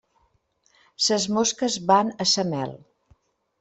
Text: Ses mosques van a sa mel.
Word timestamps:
Ses 1.09 1.29
mosques 1.37 1.79
van 1.93 2.13
a 2.27 2.31
sa 2.35 2.51
mel. 2.53 2.79